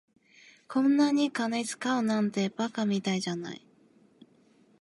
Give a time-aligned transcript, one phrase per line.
[0.67, 3.63] こんなんに金使うなんて馬鹿みたいじゃない。